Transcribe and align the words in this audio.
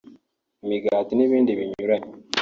imigati 0.63 1.13
n’ibindi 1.15 1.51
binyuranye 1.59 2.11